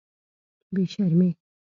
[0.73, 1.29] بې شرمې.